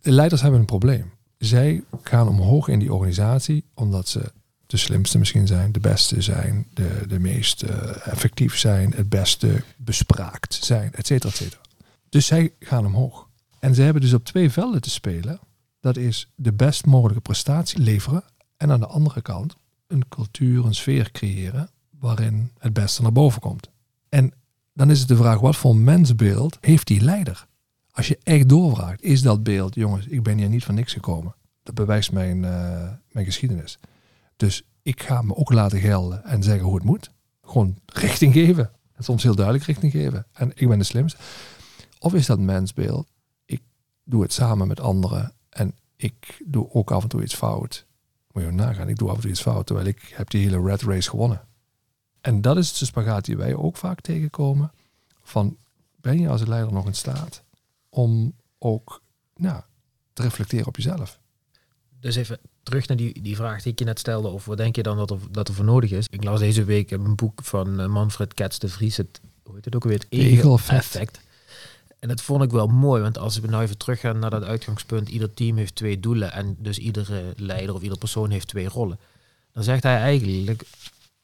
de 0.02 0.12
leiders 0.12 0.42
hebben 0.42 0.60
een 0.60 0.66
probleem. 0.66 1.12
Zij 1.46 1.84
gaan 2.04 2.28
omhoog 2.28 2.68
in 2.68 2.80
die 2.80 2.94
organisatie 2.94 3.66
omdat 3.74 4.08
ze 4.08 4.32
de 4.66 4.78
slimste 4.78 5.18
misschien 5.18 5.48
zijn, 5.48 5.72
de 5.72 5.80
beste 5.80 6.22
zijn, 6.22 6.68
de, 6.74 7.04
de 7.08 7.20
meest 7.20 7.62
eh, 7.62 8.08
effectief 8.08 8.58
zijn, 8.58 8.94
het 8.94 9.10
beste 9.10 9.64
bespraakt 9.78 10.54
zijn, 10.54 10.94
et 10.94 11.08
cetera, 11.08 11.30
et 11.30 11.36
cetera. 11.36 11.62
Dus 12.10 12.26
zij 12.26 12.54
gaan 12.60 12.86
omhoog. 12.86 13.30
En 13.60 13.76
ze 13.76 13.82
hebben 13.82 14.02
dus 14.02 14.14
op 14.14 14.26
twee 14.26 14.50
velden 14.50 14.82
te 14.82 14.90
spelen. 14.90 15.40
Dat 15.80 15.98
is 15.98 16.32
de 16.36 16.54
best 16.54 16.86
mogelijke 16.86 17.22
prestatie 17.22 17.80
leveren 17.80 18.24
en 18.58 18.72
aan 18.72 18.80
de 18.80 18.88
andere 18.88 19.22
kant 19.22 19.56
een 19.88 20.08
cultuur, 20.10 20.66
een 20.66 20.76
sfeer 20.76 21.12
creëren 21.12 21.70
waarin 22.00 22.52
het 22.58 22.74
beste 22.74 23.02
naar 23.02 23.12
boven 23.12 23.42
komt. 23.42 23.70
En 24.10 24.34
dan 24.74 24.90
is 24.92 25.00
het 25.00 25.08
de 25.08 25.16
vraag, 25.16 25.40
wat 25.40 25.56
voor 25.56 25.76
mensbeeld 25.76 26.58
heeft 26.62 26.88
die 26.88 27.02
leider? 27.02 27.48
Als 27.94 28.08
je 28.08 28.20
echt 28.24 28.50
doorvraagt, 28.50 29.02
is 29.02 29.22
dat 29.22 29.44
beeld, 29.44 29.76
jongens, 29.76 30.06
ik 30.06 30.24
ben 30.24 30.38
hier 30.38 30.50
niet 30.50 30.64
van 30.64 30.76
niks 30.76 30.94
gekomen. 30.94 31.36
Dat 31.64 31.76
bewijst 31.76 32.12
mijn, 32.12 32.46
eh, 32.46 32.90
mijn 33.12 33.26
geschiedenis. 33.26 33.80
Dus 34.36 34.64
ik 34.82 35.04
ga 35.04 35.22
me 35.22 35.36
ook 35.36 35.52
laten 35.52 35.80
gelden 35.80 36.24
en 36.24 36.44
zeggen 36.44 36.66
hoe 36.66 36.76
het 36.76 36.84
moet. 36.84 37.12
Gewoon 37.42 37.78
richting 37.86 38.34
geven. 38.34 38.72
En 38.94 39.04
soms 39.04 39.24
heel 39.24 39.36
duidelijk 39.36 39.66
richting 39.66 39.92
geven. 39.92 40.26
En 40.34 40.52
ik 40.56 40.68
ben 40.68 40.78
de 40.78 40.84
slimste. 40.84 41.20
Of 42.00 42.14
is 42.14 42.26
dat 42.26 42.40
mensbeeld, 42.40 43.08
ik 43.46 43.62
doe 44.04 44.22
het 44.22 44.34
samen 44.34 44.68
met 44.68 44.80
anderen 44.80 45.34
en 45.50 45.76
ik 45.96 46.42
doe 46.46 46.74
ook 46.74 46.92
af 46.92 47.04
en 47.04 47.10
toe 47.10 47.24
iets 47.24 47.36
fout. 47.36 47.86
Moet 48.32 48.44
je 48.44 48.52
nagaan, 48.52 48.90
ik 48.90 48.98
doe 48.98 49.10
af 49.10 49.16
en 49.16 49.22
toe 49.22 49.30
iets 49.30 49.42
fout, 49.42 49.66
terwijl 49.66 49.88
ik 49.88 50.14
heb 50.16 50.30
die 50.30 50.44
hele 50.44 50.62
red 50.62 50.82
race 50.82 51.10
gewonnen. 51.10 51.42
En 52.22 52.42
dat 52.42 52.58
is 52.58 52.78
de 52.78 52.86
spagaat 52.86 53.26
die 53.26 53.38
wij 53.38 53.56
ook 53.56 53.78
vaak 53.78 54.02
tegenkomen. 54.02 54.72
Van, 55.24 55.58
ben 56.02 56.20
je 56.20 56.30
als 56.30 56.46
leider 56.46 56.74
nog 56.74 56.86
in 56.86 56.94
staat 56.94 57.43
om 57.94 58.36
ook 58.58 59.02
nou, 59.36 59.62
te 60.14 60.22
reflecteren 60.22 60.68
op 60.68 60.76
jezelf? 60.76 61.20
Dus 62.00 62.16
even 62.16 62.40
terug 62.64 62.88
naar 62.88 62.98
die, 62.98 63.22
die 63.22 63.36
vraag 63.36 63.62
die 63.62 63.72
ik 63.72 63.80
je 63.80 63.86
net 63.86 64.00
stelde 64.00 64.28
over 64.28 64.50
wat 64.50 64.58
denk 64.58 64.76
je 64.76 64.84
dan 64.84 64.98
dat 64.98 65.12
er, 65.12 65.18
dat 65.32 65.48
er 65.48 65.54
voor 65.54 65.66
nodig 65.66 65.92
is. 65.92 66.08
Ik 66.10 66.24
las 66.24 66.40
deze 66.40 66.64
week 66.64 66.92
een 66.92 67.16
boek 67.16 67.44
van 67.44 67.80
eh, 67.80 67.88
Manfred 67.88 68.34
Katz 68.34 68.58
de 68.58 68.70
Vries, 68.70 68.98
het, 68.98 69.22
hoe 69.44 69.56
heet 69.56 69.66
het 69.66 69.76
ook? 69.76 69.84
Het 69.84 70.06
Egel-effect. 70.10 71.22
En 72.00 72.08
dat 72.08 72.22
vond 72.22 72.44
ik 72.44 72.52
wel 72.52 72.68
mooi, 72.68 73.02
want 73.02 73.18
als 73.18 73.40
we 73.40 73.48
nou 73.48 73.64
even 73.64 73.78
teruggaan 73.78 74.20
naar 74.20 74.30
dat 74.30 74.44
uitgangspunt, 74.44 75.10
ieder 75.10 75.34
team 75.34 75.58
heeft 75.58 75.76
twee 75.76 76.00
doelen 76.00 76.32
en 76.32 76.56
dus 76.60 76.78
iedere 76.78 77.34
leider 77.36 77.76
of 77.76 77.82
ieder 77.82 77.98
persoon 77.98 78.30
heeft 78.30 78.48
twee 78.48 78.68
rollen. 78.68 79.00
Dan 79.52 79.64
zegt 79.64 79.84
hij 79.84 79.98
eigenlijk, 79.98 80.64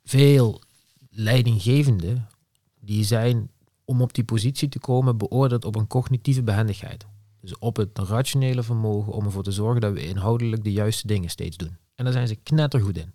veel 0.03 0.61
leidinggevenden, 1.09 2.27
die 2.79 3.03
zijn 3.03 3.49
om 3.89 4.01
op 4.01 4.13
die 4.13 4.23
positie 4.23 4.69
te 4.69 4.79
komen 4.79 5.17
beoordeeld 5.17 5.65
op 5.65 5.75
een 5.75 5.87
cognitieve 5.87 6.43
behendigheid. 6.43 7.05
Dus 7.41 7.57
op 7.57 7.75
het 7.75 7.99
rationele 7.99 8.63
vermogen 8.63 9.13
om 9.13 9.25
ervoor 9.25 9.43
te 9.43 9.51
zorgen 9.51 9.81
dat 9.81 9.93
we 9.93 10.07
inhoudelijk 10.07 10.63
de 10.63 10.71
juiste 10.71 11.07
dingen 11.07 11.29
steeds 11.29 11.57
doen. 11.57 11.77
En 11.95 12.03
daar 12.03 12.13
zijn 12.13 12.27
ze 12.27 12.35
knettergoed 12.35 12.97
in. 12.97 13.11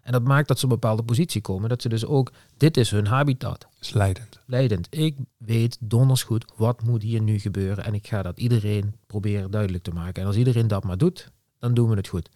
En 0.00 0.12
dat 0.12 0.24
maakt 0.24 0.48
dat 0.48 0.58
ze 0.58 0.64
op 0.64 0.70
een 0.70 0.78
bepaalde 0.78 1.02
positie 1.02 1.40
komen, 1.40 1.68
dat 1.68 1.82
ze 1.82 1.88
dus 1.88 2.04
ook, 2.04 2.32
dit 2.56 2.76
is 2.76 2.90
hun 2.90 3.06
habitat 3.06 3.66
is 3.80 3.92
leidend. 3.92 4.40
leidend. 4.46 4.86
Ik 4.90 5.16
weet 5.36 5.76
donders 5.80 6.22
goed 6.22 6.44
wat 6.56 6.82
moet 6.82 7.02
hier 7.02 7.22
nu 7.22 7.38
gebeuren 7.38 7.84
en 7.84 7.94
ik 7.94 8.06
ga 8.06 8.22
dat 8.22 8.38
iedereen 8.38 8.94
proberen 9.06 9.50
duidelijk 9.50 9.84
te 9.84 9.92
maken. 9.92 10.22
En 10.22 10.28
als 10.28 10.36
iedereen 10.36 10.68
dat 10.68 10.84
maar 10.84 10.98
doet, 10.98 11.30
dan 11.58 11.74
doen 11.74 11.88
we 11.88 11.96
het 11.96 12.08
goed. 12.08 12.30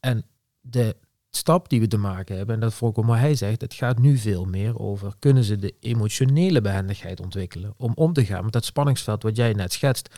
En 0.00 0.24
de 0.60 0.96
stap 1.36 1.68
die 1.68 1.80
we 1.80 1.86
te 1.86 1.96
maken 1.96 2.36
hebben, 2.36 2.54
en 2.54 2.60
dat 2.60 2.72
ik 2.72 2.82
ook 2.82 3.04
maar 3.04 3.20
hij 3.20 3.34
zegt, 3.34 3.60
het 3.60 3.74
gaat 3.74 3.98
nu 3.98 4.16
veel 4.18 4.44
meer 4.44 4.78
over, 4.78 5.14
kunnen 5.18 5.44
ze 5.44 5.56
de 5.56 5.74
emotionele 5.80 6.60
behendigheid 6.60 7.20
ontwikkelen 7.20 7.74
om 7.76 7.92
om 7.94 8.12
te 8.12 8.24
gaan 8.24 8.44
met 8.44 8.52
dat 8.52 8.64
spanningsveld 8.64 9.22
wat 9.22 9.36
jij 9.36 9.52
net 9.52 9.72
schetst. 9.72 10.08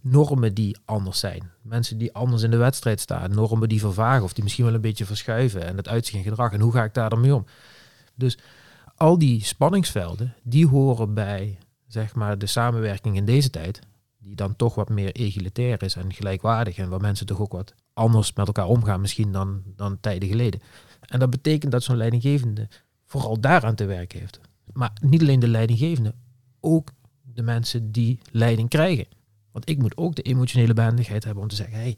Normen 0.00 0.54
die 0.54 0.76
anders 0.84 1.18
zijn. 1.18 1.50
Mensen 1.62 1.98
die 1.98 2.12
anders 2.12 2.42
in 2.42 2.50
de 2.50 2.56
wedstrijd 2.56 3.00
staan. 3.00 3.30
Normen 3.30 3.68
die 3.68 3.80
vervagen 3.80 4.22
of 4.22 4.32
die 4.32 4.42
misschien 4.42 4.64
wel 4.64 4.74
een 4.74 4.80
beetje 4.80 5.04
verschuiven. 5.04 5.66
En 5.66 5.76
het 5.76 5.88
uitzicht 5.88 6.24
gedrag. 6.24 6.52
En 6.52 6.60
hoe 6.60 6.72
ga 6.72 6.84
ik 6.84 6.94
daar 6.94 7.10
dan 7.10 7.20
mee 7.20 7.34
om? 7.34 7.44
Dus 8.14 8.38
al 8.96 9.18
die 9.18 9.44
spanningsvelden, 9.44 10.34
die 10.42 10.66
horen 10.66 11.14
bij 11.14 11.58
zeg 11.86 12.14
maar, 12.14 12.38
de 12.38 12.46
samenwerking 12.46 13.16
in 13.16 13.24
deze 13.24 13.50
tijd, 13.50 13.80
die 14.18 14.34
dan 14.34 14.56
toch 14.56 14.74
wat 14.74 14.88
meer 14.88 15.12
egalitair 15.12 15.82
is 15.82 15.96
en 15.96 16.12
gelijkwaardig 16.12 16.76
en 16.76 16.88
waar 16.88 17.00
mensen 17.00 17.26
toch 17.26 17.40
ook 17.40 17.52
wat 17.52 17.74
anders 17.96 18.32
met 18.32 18.46
elkaar 18.46 18.66
omgaan 18.66 19.00
misschien 19.00 19.32
dan, 19.32 19.62
dan 19.76 20.00
tijden 20.00 20.28
geleden. 20.28 20.60
En 21.00 21.18
dat 21.18 21.30
betekent 21.30 21.72
dat 21.72 21.82
zo'n 21.82 21.96
leidinggevende 21.96 22.68
vooral 23.04 23.40
daaraan 23.40 23.74
te 23.74 23.84
werken 23.84 24.18
heeft. 24.18 24.40
Maar 24.72 24.92
niet 25.00 25.20
alleen 25.20 25.40
de 25.40 25.48
leidinggevende, 25.48 26.14
ook 26.60 26.88
de 27.22 27.42
mensen 27.42 27.92
die 27.92 28.18
leiding 28.30 28.68
krijgen. 28.68 29.06
Want 29.52 29.68
ik 29.68 29.78
moet 29.78 29.96
ook 29.96 30.14
de 30.14 30.22
emotionele 30.22 30.74
behendigheid 30.74 31.24
hebben 31.24 31.42
om 31.42 31.48
te 31.48 31.56
zeggen, 31.56 31.76
hey, 31.76 31.96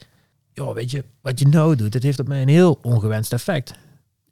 joh, 0.52 0.74
weet 0.74 0.90
je, 0.90 1.04
wat 1.20 1.38
je 1.38 1.48
nou 1.48 1.76
doet, 1.76 1.94
het 1.94 2.02
heeft 2.02 2.18
op 2.18 2.28
mij 2.28 2.42
een 2.42 2.48
heel 2.48 2.78
ongewenst 2.82 3.32
effect 3.32 3.74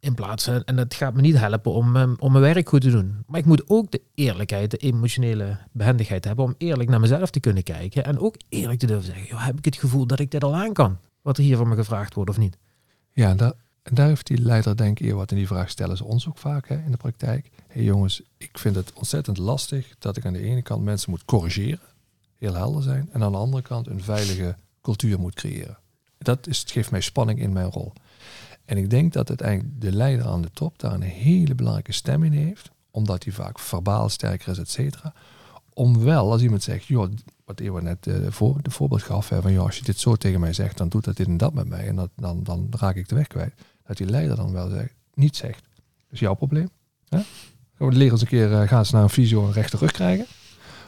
In 0.01 0.15
plaats 0.15 0.45
van, 0.45 0.65
en 0.65 0.77
dat 0.77 0.95
gaat 0.95 1.15
me 1.15 1.21
niet 1.21 1.39
helpen 1.39 1.73
om, 1.73 1.97
um, 1.97 2.17
om 2.19 2.33
mijn 2.33 2.45
werk 2.45 2.69
goed 2.69 2.81
te 2.81 2.91
doen. 2.91 3.25
Maar 3.27 3.41
ik 3.41 3.47
moet 3.47 3.69
ook 3.69 3.91
de 3.91 4.03
eerlijkheid, 4.15 4.71
de 4.71 4.77
emotionele 4.77 5.59
behendigheid 5.73 6.25
hebben 6.25 6.45
om 6.45 6.55
eerlijk 6.59 6.89
naar 6.89 7.01
mezelf 7.01 7.31
te 7.31 7.41
kunnen 7.41 7.63
kijken. 7.63 8.05
En 8.05 8.19
ook 8.19 8.37
eerlijk 8.49 8.79
te 8.79 8.87
durven 8.87 9.05
zeggen, 9.05 9.27
joh, 9.27 9.45
heb 9.45 9.59
ik 9.59 9.65
het 9.65 9.77
gevoel 9.77 10.07
dat 10.07 10.19
ik 10.19 10.31
dit 10.31 10.45
al 10.45 10.55
aan 10.55 10.73
kan? 10.73 10.99
Wat 11.27 11.39
er 11.39 11.45
hier 11.45 11.57
van 11.57 11.69
me 11.69 11.75
gevraagd 11.75 12.15
wordt 12.15 12.31
of 12.31 12.39
niet? 12.39 12.57
Ja, 13.13 13.35
daar, 13.35 14.09
heeft 14.09 14.27
die 14.27 14.39
leider 14.39 14.77
denk 14.77 15.01
ik 15.01 15.13
wat 15.13 15.31
in 15.31 15.37
die 15.37 15.47
vraag 15.47 15.71
stellen 15.71 15.97
ze 15.97 16.05
ons 16.05 16.29
ook 16.29 16.39
vaak 16.39 16.69
hè, 16.69 16.83
in 16.85 16.91
de 16.91 16.97
praktijk. 16.97 17.51
Hé 17.57 17.75
hey 17.75 17.83
jongens, 17.83 18.23
ik 18.37 18.59
vind 18.59 18.75
het 18.75 18.93
ontzettend 18.93 19.39
lastig 19.39 19.95
dat 19.99 20.17
ik 20.17 20.27
aan 20.27 20.33
de 20.33 20.43
ene 20.43 20.63
kant 20.63 20.85
mensen 20.85 21.11
moet 21.11 21.25
corrigeren, 21.25 21.81
heel 22.39 22.55
helder 22.55 22.83
zijn, 22.83 23.09
en 23.13 23.23
aan 23.23 23.33
de 23.33 23.39
andere 23.39 23.63
kant 23.63 23.87
een 23.87 24.03
veilige 24.03 24.57
cultuur 24.83 25.19
moet 25.19 25.35
creëren. 25.35 25.79
Dat 26.19 26.47
is, 26.47 26.59
het 26.59 26.71
geeft 26.71 26.91
mij 26.91 27.01
spanning 27.01 27.39
in 27.39 27.53
mijn 27.53 27.71
rol. 27.71 27.93
En 28.65 28.77
ik 28.77 28.91
denk 28.91 29.13
dat 29.13 29.29
uiteindelijk 29.29 29.81
de 29.81 29.93
leider 29.93 30.27
aan 30.27 30.43
de 30.43 30.51
top 30.51 30.79
daar 30.79 30.93
een 30.93 31.03
hele 31.03 31.55
belangrijke 31.55 31.93
stem 31.93 32.23
in 32.23 32.33
heeft, 32.33 32.71
omdat 32.91 33.25
hij 33.25 33.33
vaak 33.33 33.59
verbaal 33.59 34.09
sterker 34.09 34.49
is, 34.49 34.59
et 34.59 34.71
cetera. 34.71 35.15
Om 35.79 35.99
wel, 35.99 36.31
als 36.31 36.43
iemand 36.43 36.63
zegt, 36.63 36.85
joh, 36.85 37.11
wat 37.45 37.61
Ewa 37.61 37.81
net 37.81 38.07
uh, 38.07 38.31
voor, 38.31 38.63
de 38.63 38.71
voorbeeld 38.71 39.03
gaf, 39.03 39.29
hè, 39.29 39.43
van 39.43 39.53
joh, 39.53 39.65
als 39.65 39.77
je 39.77 39.85
dit 39.85 39.99
zo 39.99 40.17
tegen 40.17 40.41
mij 40.41 40.53
zegt, 40.53 40.77
dan 40.77 40.89
doet 40.89 41.05
dat 41.05 41.17
dit 41.17 41.27
en 41.27 41.37
dat 41.37 41.55
met 41.55 41.69
mij 41.69 41.87
en 41.87 41.97
dat, 41.97 42.11
dan, 42.17 42.43
dan 42.43 42.69
raak 42.71 42.97
ik 42.97 43.09
de 43.09 43.15
weg 43.15 43.27
kwijt. 43.27 43.55
Dat 43.87 43.97
die 43.97 44.07
leider 44.07 44.37
dan 44.37 44.53
wel 44.53 44.69
zegt, 44.69 44.95
niet 45.15 45.37
zegt, 45.37 45.63
dat 45.75 46.13
is 46.13 46.19
jouw 46.21 46.35
probleem. 46.35 46.69
Hè? 47.09 47.21
Leren 47.79 48.13
eens 48.13 48.21
een 48.21 48.27
keer, 48.27 48.51
uh, 48.51 48.69
gaan 48.69 48.87
ze 48.87 48.95
naar 48.95 49.03
een 49.03 49.11
fysio 49.11 49.47
een 49.47 49.53
rechte 49.53 49.77
rug 49.77 49.91
krijgen. 49.91 50.27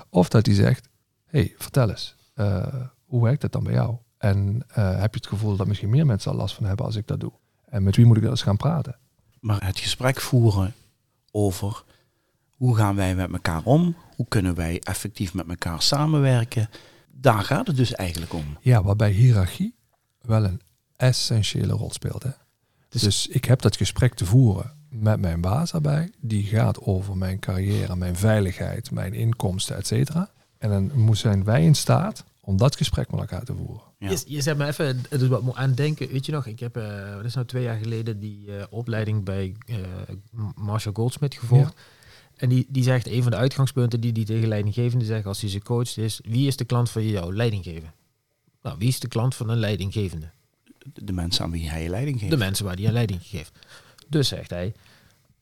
Of 0.08 0.28
dat 0.28 0.46
hij 0.46 0.54
zegt, 0.54 0.88
hey, 1.24 1.54
vertel 1.58 1.90
eens, 1.90 2.14
uh, 2.34 2.66
hoe 3.04 3.22
werkt 3.22 3.40
dat 3.40 3.52
dan 3.52 3.64
bij 3.64 3.72
jou? 3.72 3.96
En 4.18 4.64
heb 4.72 5.14
je 5.14 5.20
het 5.20 5.26
gevoel 5.26 5.56
dat 5.56 5.66
misschien 5.66 5.90
meer 5.90 6.06
mensen 6.06 6.30
al 6.30 6.36
last 6.36 6.54
van 6.54 6.64
hebben 6.64 6.86
als 6.86 6.96
ik 6.96 7.06
dat 7.06 7.20
doe? 7.20 7.32
En 7.64 7.82
met 7.82 7.96
wie 7.96 8.06
moet 8.06 8.16
ik 8.16 8.22
dat 8.22 8.30
eens 8.30 8.42
gaan 8.42 8.56
praten? 8.56 8.96
Maar 9.40 9.64
het 9.66 9.78
gesprek 9.78 10.20
voeren 10.20 10.74
over 11.30 11.84
hoe 12.58 12.76
gaan 12.76 12.96
wij 12.96 13.14
met 13.14 13.32
elkaar 13.32 13.60
om? 13.64 13.96
Hoe 14.16 14.26
kunnen 14.28 14.54
wij 14.54 14.80
effectief 14.80 15.34
met 15.34 15.48
elkaar 15.48 15.82
samenwerken? 15.82 16.68
Daar 17.12 17.42
gaat 17.42 17.66
het 17.66 17.76
dus 17.76 17.94
eigenlijk 17.94 18.32
om. 18.32 18.58
Ja, 18.60 18.82
waarbij 18.82 19.10
hiërarchie 19.10 19.74
wel 20.20 20.44
een 20.44 20.60
essentiële 20.96 21.72
rol 21.72 21.92
speelt. 21.92 22.22
Hè? 22.22 22.30
Dus, 22.88 23.02
dus 23.02 23.26
ik 23.26 23.44
heb 23.44 23.60
dat 23.62 23.76
gesprek 23.76 24.14
te 24.14 24.24
voeren 24.24 24.72
met 24.88 25.20
mijn 25.20 25.40
baas 25.40 25.70
daarbij. 25.70 26.10
Die 26.20 26.44
gaat 26.44 26.80
over 26.80 27.16
mijn 27.16 27.38
carrière, 27.38 27.96
mijn 27.96 28.16
veiligheid, 28.16 28.90
mijn 28.90 29.14
inkomsten, 29.14 29.76
et 29.76 29.86
cetera. 29.86 30.30
En 30.58 30.70
dan 30.70 31.16
zijn 31.16 31.44
wij 31.44 31.64
in 31.64 31.74
staat 31.74 32.24
om 32.40 32.56
dat 32.56 32.76
gesprek 32.76 33.10
met 33.10 33.20
elkaar 33.20 33.44
te 33.44 33.54
voeren. 33.54 33.86
Ja. 33.98 34.10
Je, 34.10 34.22
je 34.26 34.40
zet 34.40 34.56
me 34.58 34.66
even 34.66 34.86
het 35.08 35.22
is 35.22 35.28
wat 35.28 35.42
moet 35.42 35.56
aan 35.56 35.74
denken. 35.74 36.08
Weet 36.08 36.26
je 36.26 36.32
nog, 36.32 36.46
ik 36.46 36.60
heb, 36.60 36.76
uh, 36.76 37.14
dat 37.14 37.24
is 37.24 37.34
nou 37.34 37.46
twee 37.46 37.62
jaar 37.62 37.78
geleden, 37.78 38.20
die 38.20 38.46
uh, 38.46 38.62
opleiding 38.70 39.24
bij 39.24 39.56
uh, 39.66 39.76
Marshall 40.54 40.94
Goldsmith 40.94 41.34
gevolgd. 41.34 41.74
Ja. 41.76 41.82
En 42.38 42.48
die, 42.48 42.66
die 42.68 42.82
zegt, 42.82 43.06
een 43.06 43.22
van 43.22 43.30
de 43.30 43.36
uitgangspunten 43.36 44.00
die 44.00 44.12
die 44.12 44.24
tegen 44.24 44.48
leidinggevende 44.48 45.04
zegt 45.04 45.26
als 45.26 45.40
hij 45.40 45.50
ze 45.50 45.62
coacht 45.62 45.96
is, 45.96 46.20
wie 46.24 46.46
is 46.46 46.56
de 46.56 46.64
klant 46.64 46.90
van 46.90 47.06
jou 47.06 47.34
leidinggeven? 47.34 47.92
Nou, 48.62 48.76
wie 48.78 48.88
is 48.88 49.00
de 49.00 49.08
klant 49.08 49.34
van 49.34 49.48
een 49.48 49.58
leidinggevende? 49.58 50.30
De, 50.94 51.12
mensen 51.12 51.44
aan 51.44 51.50
wie 51.50 51.70
hij 51.70 51.82
je 51.82 51.88
leiding 51.88 52.18
geeft. 52.18 52.30
De 52.30 52.36
mensen 52.36 52.64
waar 52.64 52.74
hij 52.74 52.84
een 52.84 52.92
leiding 52.92 53.20
geeft. 53.22 53.52
Dus 54.08 54.28
zegt 54.28 54.50
hij, 54.50 54.72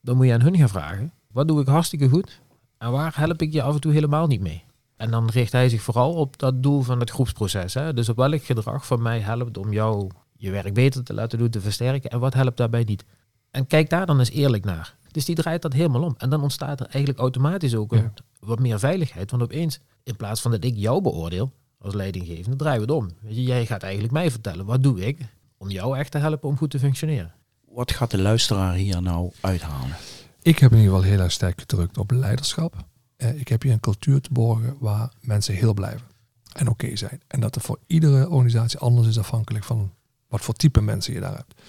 dan 0.01 0.15
moet 0.15 0.25
je 0.25 0.33
aan 0.33 0.41
hun 0.41 0.57
gaan 0.57 0.69
vragen, 0.69 1.11
wat 1.31 1.47
doe 1.47 1.61
ik 1.61 1.67
hartstikke 1.67 2.09
goed 2.09 2.39
en 2.77 2.91
waar 2.91 3.17
help 3.17 3.41
ik 3.41 3.53
je 3.53 3.61
af 3.61 3.73
en 3.73 3.81
toe 3.81 3.93
helemaal 3.93 4.27
niet 4.27 4.41
mee? 4.41 4.63
En 4.95 5.11
dan 5.11 5.29
richt 5.29 5.51
hij 5.51 5.69
zich 5.69 5.81
vooral 5.81 6.13
op 6.13 6.39
dat 6.39 6.63
doel 6.63 6.81
van 6.81 6.99
het 6.99 7.09
groepsproces. 7.09 7.73
Hè? 7.73 7.93
Dus 7.93 8.09
op 8.09 8.15
welk 8.15 8.43
gedrag 8.43 8.85
van 8.85 9.01
mij 9.01 9.19
helpt 9.19 9.57
om 9.57 9.73
jou 9.73 10.09
je 10.37 10.51
werk 10.51 10.73
beter 10.73 11.03
te 11.03 11.13
laten 11.13 11.39
doen, 11.39 11.49
te 11.49 11.61
versterken 11.61 12.09
en 12.09 12.19
wat 12.19 12.33
helpt 12.33 12.57
daarbij 12.57 12.83
niet? 12.83 13.05
En 13.51 13.67
kijk 13.67 13.89
daar 13.89 14.05
dan 14.05 14.19
eens 14.19 14.29
eerlijk 14.29 14.65
naar. 14.65 14.95
Dus 15.17 15.25
die 15.25 15.35
draait 15.35 15.61
dat 15.61 15.73
helemaal 15.73 16.03
om. 16.03 16.15
En 16.17 16.29
dan 16.29 16.41
ontstaat 16.41 16.79
er 16.79 16.85
eigenlijk 16.85 17.19
automatisch 17.19 17.75
ook 17.75 17.91
een, 17.91 18.11
wat 18.39 18.59
meer 18.59 18.79
veiligheid. 18.79 19.31
Want 19.31 19.43
opeens, 19.43 19.79
in 20.03 20.15
plaats 20.15 20.41
van 20.41 20.51
dat 20.51 20.63
ik 20.63 20.73
jou 20.75 21.01
beoordeel 21.01 21.51
als 21.79 21.93
leidinggevende, 21.93 22.57
draaien 22.57 22.85
we 22.85 22.93
het 22.93 23.01
om. 23.01 23.09
Weet 23.21 23.35
je, 23.35 23.43
jij 23.43 23.65
gaat 23.65 23.83
eigenlijk 23.83 24.13
mij 24.13 24.31
vertellen, 24.31 24.65
wat 24.65 24.83
doe 24.83 25.05
ik 25.05 25.19
om 25.57 25.69
jou 25.69 25.97
echt 25.97 26.11
te 26.11 26.17
helpen 26.17 26.49
om 26.49 26.57
goed 26.57 26.69
te 26.69 26.79
functioneren? 26.79 27.33
Wat 27.69 27.91
gaat 27.91 28.11
de 28.11 28.17
luisteraar 28.17 28.73
hier 28.73 29.01
nou 29.01 29.31
uithalen? 29.41 29.95
Ik 30.41 30.59
heb 30.59 30.71
in 30.71 30.77
ieder 30.77 30.93
geval 30.93 31.09
heel 31.09 31.19
erg 31.19 31.31
sterk 31.31 31.59
gedrukt 31.59 31.97
op 31.97 32.11
leiderschap. 32.11 32.75
Eh, 33.15 33.39
ik 33.39 33.47
heb 33.47 33.61
hier 33.61 33.71
een 33.71 33.79
cultuur 33.79 34.21
te 34.21 34.29
borgen 34.31 34.75
waar 34.79 35.13
mensen 35.21 35.53
heel 35.53 35.73
blijven 35.73 36.07
en 36.53 36.69
oké 36.69 36.95
zijn. 36.95 37.21
En 37.27 37.39
dat 37.39 37.55
er 37.55 37.61
voor 37.61 37.79
iedere 37.87 38.29
organisatie 38.29 38.79
anders 38.79 39.07
is 39.07 39.19
afhankelijk 39.19 39.63
van 39.65 39.93
wat 40.27 40.41
voor 40.41 40.53
type 40.53 40.81
mensen 40.81 41.13
je 41.13 41.19
daar 41.19 41.35
hebt. 41.35 41.61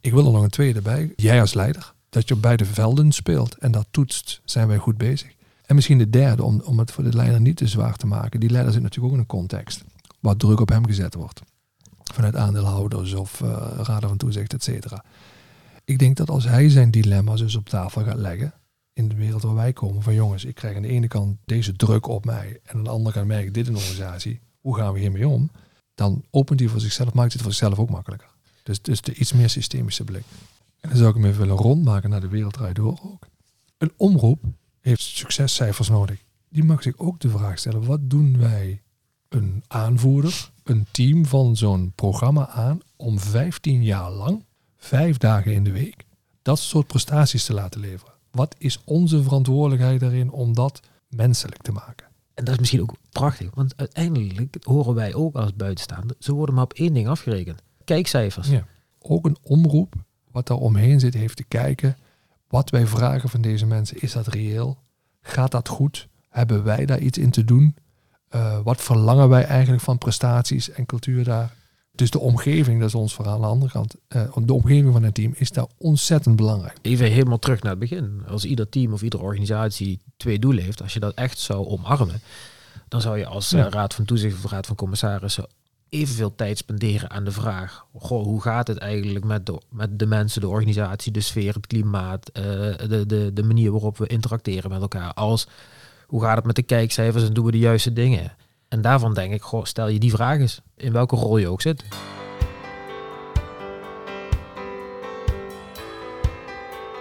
Ik 0.00 0.12
wil 0.12 0.26
er 0.26 0.32
nog 0.32 0.42
een 0.42 0.50
tweede 0.50 0.82
bij. 0.82 1.12
Jij 1.16 1.40
als 1.40 1.54
leider, 1.54 1.92
dat 2.10 2.28
je 2.28 2.34
op 2.34 2.42
beide 2.42 2.64
velden 2.64 3.12
speelt 3.12 3.58
en 3.58 3.70
dat 3.70 3.86
toetst, 3.90 4.40
zijn 4.44 4.68
wij 4.68 4.78
goed 4.78 4.98
bezig. 4.98 5.34
En 5.66 5.74
misschien 5.74 5.98
de 5.98 6.10
derde, 6.10 6.42
om, 6.42 6.60
om 6.64 6.78
het 6.78 6.92
voor 6.92 7.04
de 7.04 7.16
leider 7.16 7.40
niet 7.40 7.56
te 7.56 7.66
zwaar 7.66 7.96
te 7.96 8.06
maken. 8.06 8.40
Die 8.40 8.50
leider 8.50 8.72
zit 8.72 8.82
natuurlijk 8.82 9.12
ook 9.12 9.18
in 9.18 9.24
een 9.24 9.38
context 9.38 9.84
waar 10.20 10.36
druk 10.36 10.60
op 10.60 10.68
hem 10.68 10.86
gezet 10.86 11.14
wordt. 11.14 11.40
Vanuit 12.12 12.36
aandeelhouders 12.36 13.12
of 13.12 13.40
uh, 13.40 13.66
raden 13.76 14.08
van 14.08 14.18
toezicht, 14.18 14.52
et 14.52 14.62
cetera. 14.62 15.04
Ik 15.84 15.98
denk 15.98 16.16
dat 16.16 16.30
als 16.30 16.44
hij 16.44 16.68
zijn 16.68 16.90
dilemma's 16.90 17.40
dus 17.40 17.56
op 17.56 17.68
tafel 17.68 18.04
gaat 18.04 18.18
leggen, 18.18 18.52
in 18.92 19.08
de 19.08 19.14
wereld 19.14 19.42
waar 19.42 19.54
wij 19.54 19.72
komen, 19.72 20.02
van 20.02 20.14
jongens, 20.14 20.44
ik 20.44 20.54
krijg 20.54 20.76
aan 20.76 20.82
de 20.82 20.88
ene 20.88 21.08
kant 21.08 21.36
deze 21.44 21.76
druk 21.76 22.06
op 22.06 22.24
mij 22.24 22.60
en 22.64 22.76
aan 22.76 22.84
de 22.84 22.90
andere 22.90 23.14
kant 23.14 23.26
merk 23.26 23.46
ik 23.46 23.54
dit 23.54 23.66
in 23.66 23.76
organisatie, 23.76 24.40
hoe 24.60 24.76
gaan 24.76 24.92
we 24.92 24.98
hiermee 24.98 25.28
om? 25.28 25.50
Dan 25.94 26.24
opent 26.30 26.60
hij 26.60 26.68
voor 26.68 26.80
zichzelf, 26.80 27.12
maakt 27.12 27.32
het 27.32 27.42
voor 27.42 27.52
zichzelf 27.52 27.78
ook 27.78 27.90
makkelijker. 27.90 28.28
Dus, 28.62 28.82
dus 28.82 29.00
de 29.00 29.14
iets 29.14 29.32
meer 29.32 29.50
systemische 29.50 30.04
blik. 30.04 30.24
En 30.80 30.88
dan 30.88 30.98
zou 30.98 31.08
ik 31.08 31.14
hem 31.14 31.24
even 31.24 31.40
willen 31.40 31.56
rondmaken 31.56 32.10
naar 32.10 32.20
de 32.20 32.28
wereld 32.28 32.74
door 32.74 33.00
ook. 33.02 33.26
Een 33.78 33.92
omroep 33.96 34.44
heeft 34.80 35.00
succescijfers 35.00 35.88
nodig. 35.88 36.24
Die 36.48 36.64
mag 36.64 36.82
zich 36.82 36.98
ook 36.98 37.20
de 37.20 37.28
vraag 37.28 37.58
stellen, 37.58 37.84
wat 37.84 38.10
doen 38.10 38.38
wij 38.38 38.82
een 39.28 39.62
aanvoerder, 39.66 40.50
een 40.64 40.86
team 40.90 41.26
van 41.26 41.56
zo'n 41.56 41.92
programma 41.94 42.48
aan 42.48 42.80
om 42.96 43.18
15 43.18 43.82
jaar 43.82 44.10
lang, 44.10 44.44
vijf 44.76 45.16
dagen 45.16 45.52
in 45.52 45.64
de 45.64 45.72
week, 45.72 46.04
dat 46.42 46.58
soort 46.58 46.86
prestaties 46.86 47.44
te 47.44 47.54
laten 47.54 47.80
leveren? 47.80 48.14
Wat 48.30 48.54
is 48.58 48.80
onze 48.84 49.22
verantwoordelijkheid 49.22 50.00
daarin 50.00 50.30
om 50.30 50.54
dat 50.54 50.80
menselijk 51.08 51.62
te 51.62 51.72
maken? 51.72 52.06
En 52.34 52.44
dat 52.44 52.54
is 52.54 52.60
misschien 52.60 52.82
ook 52.82 52.94
prachtig, 53.10 53.50
want 53.54 53.76
uiteindelijk 53.76 54.56
horen 54.62 54.94
wij 54.94 55.14
ook 55.14 55.34
als 55.34 55.54
buitenstaander, 55.54 56.16
ze 56.18 56.32
worden 56.32 56.54
maar 56.54 56.64
op 56.64 56.72
één 56.72 56.94
ding 56.94 57.08
afgerekend. 57.08 57.62
Kijkcijfers. 57.84 58.48
Ja. 58.48 58.66
Ook 58.98 59.26
een 59.26 59.36
omroep 59.42 59.94
wat 60.32 60.46
daar 60.46 60.56
omheen 60.56 61.00
zit, 61.00 61.14
heeft 61.14 61.36
te 61.36 61.44
kijken 61.44 61.96
wat 62.48 62.70
wij 62.70 62.86
vragen 62.86 63.28
van 63.28 63.40
deze 63.40 63.66
mensen. 63.66 64.00
Is 64.00 64.12
dat 64.12 64.26
reëel? 64.26 64.78
Gaat 65.20 65.50
dat 65.50 65.68
goed? 65.68 66.08
Hebben 66.28 66.64
wij 66.64 66.86
daar 66.86 66.98
iets 66.98 67.18
in 67.18 67.30
te 67.30 67.44
doen? 67.44 67.76
Uh, 68.34 68.58
wat 68.62 68.82
verlangen 68.82 69.28
wij 69.28 69.44
eigenlijk 69.44 69.82
van 69.82 69.98
prestaties 69.98 70.70
en 70.70 70.86
cultuur 70.86 71.24
daar? 71.24 71.54
Dus 71.92 72.10
de 72.10 72.18
omgeving, 72.18 72.78
dat 72.78 72.88
is 72.88 72.94
ons 72.94 73.14
verhaal 73.14 73.34
aan 73.34 73.40
de 73.40 73.46
andere 73.46 73.72
kant. 73.72 73.94
Uh, 74.08 74.36
de 74.44 74.52
omgeving 74.52 74.92
van 74.92 75.02
het 75.02 75.14
team 75.14 75.32
is 75.36 75.50
daar 75.50 75.66
ontzettend 75.78 76.36
belangrijk. 76.36 76.78
Even 76.82 77.10
helemaal 77.10 77.38
terug 77.38 77.62
naar 77.62 77.70
het 77.70 77.80
begin. 77.80 78.22
Als 78.28 78.44
ieder 78.44 78.68
team 78.68 78.92
of 78.92 79.02
iedere 79.02 79.22
organisatie 79.22 80.00
twee 80.16 80.38
doelen 80.38 80.64
heeft, 80.64 80.82
als 80.82 80.92
je 80.92 81.00
dat 81.00 81.14
echt 81.14 81.38
zou 81.38 81.66
omarmen, 81.66 82.20
dan 82.88 83.00
zou 83.00 83.18
je 83.18 83.26
als 83.26 83.50
ja. 83.50 83.68
raad 83.68 83.94
van 83.94 84.04
toezicht 84.04 84.44
of 84.44 84.50
raad 84.50 84.66
van 84.66 84.76
commissarissen 84.76 85.46
evenveel 85.90 86.34
tijd 86.34 86.58
spenderen 86.58 87.10
aan 87.10 87.24
de 87.24 87.32
vraag: 87.32 87.86
goh, 87.96 88.24
hoe 88.24 88.42
gaat 88.42 88.68
het 88.68 88.78
eigenlijk 88.78 89.24
met 89.24 89.46
de, 89.46 89.60
met 89.70 89.98
de 89.98 90.06
mensen, 90.06 90.40
de 90.40 90.48
organisatie, 90.48 91.12
de 91.12 91.20
sfeer, 91.20 91.54
het 91.54 91.66
klimaat, 91.66 92.30
uh, 92.38 92.44
de, 92.88 93.06
de, 93.06 93.32
de 93.32 93.42
manier 93.42 93.70
waarop 93.70 93.98
we 93.98 94.06
interacteren 94.06 94.70
met 94.70 94.80
elkaar, 94.80 95.14
als 95.14 95.46
hoe 96.06 96.22
gaat 96.22 96.36
het 96.36 96.46
met 96.46 96.56
de 96.56 96.62
kijkcijfers 96.62 97.24
en 97.24 97.32
doen 97.32 97.44
we 97.44 97.50
de 97.50 97.58
juiste 97.58 97.92
dingen? 97.92 98.36
En 98.68 98.80
daarvan 98.80 99.14
denk 99.14 99.32
ik, 99.32 99.42
goh, 99.42 99.64
stel 99.64 99.88
je 99.88 99.98
die 99.98 100.10
vraag 100.10 100.38
eens, 100.38 100.60
in 100.76 100.92
welke 100.92 101.16
rol 101.16 101.38
je 101.38 101.48
ook 101.48 101.60
zit. 101.60 101.84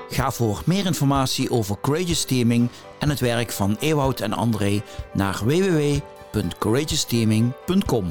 Ga 0.10 0.32
voor 0.32 0.62
meer 0.66 0.86
informatie 0.86 1.52
over 1.52 1.80
Courageous 1.82 2.24
Teaming 2.24 2.70
en 3.00 3.10
het 3.10 3.20
werk 3.20 3.52
van 3.52 3.78
Ewout 3.80 4.20
en 4.20 4.34
André 4.34 4.82
naar 5.14 5.42
www.courageousteaming.com. 5.44 8.08